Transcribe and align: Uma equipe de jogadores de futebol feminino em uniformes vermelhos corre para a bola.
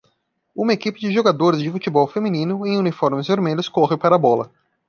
Uma 0.55 0.73
equipe 0.77 0.99
de 1.05 1.13
jogadores 1.17 1.59
de 1.61 1.69
futebol 1.69 2.07
feminino 2.07 2.65
em 2.65 2.75
uniformes 2.75 3.27
vermelhos 3.27 3.69
corre 3.69 3.95
para 3.97 4.15
a 4.15 4.17
bola. 4.17 4.51